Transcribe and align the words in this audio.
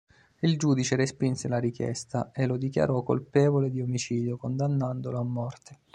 Il 0.39 0.57
giudice 0.57 0.95
respinse 0.95 1.47
la 1.47 1.59
richiesta, 1.59 2.31
e 2.33 2.47
lo 2.47 2.57
dichiarò 2.57 3.03
colpevole 3.03 3.69
di 3.69 3.81
omicidio 3.81 4.35
condannandolo 4.35 5.19
a 5.19 5.23
morte. 5.23 5.77